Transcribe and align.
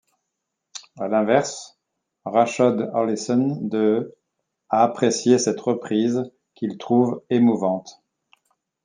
À 0.97 1.07
l'inverse, 1.07 1.77
Rashod 2.25 2.89
Ollison 2.95 3.59
de' 3.61 4.17
a 4.71 4.81
apprécié 4.81 5.37
cette 5.37 5.61
reprise 5.61 6.23
qu'il 6.55 6.79
trouve 6.79 7.21
émouvante. 7.29 8.01